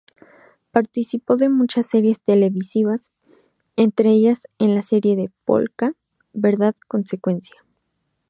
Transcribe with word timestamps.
Participó 0.71 1.37
de 1.37 1.49
muchas 1.49 1.85
series 1.85 2.19
televisivas, 2.19 3.11
entre 3.75 4.09
ellas 4.09 4.47
en 4.57 4.73
la 4.73 4.81
serie 4.81 5.15
de 5.15 5.29
Pol-ka, 5.45 5.93
"Verdad 6.33 6.73
consecuencia". 6.87 7.57